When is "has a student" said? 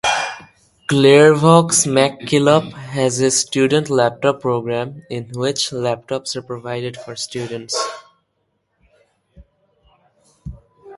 2.73-3.87